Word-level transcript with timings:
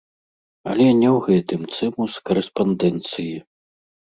Але 0.71 0.87
не 1.01 1.09
ў 1.09 1.27
гэтым 1.27 1.61
цымус 1.75 2.13
карэспандэнцыі. 2.31 3.35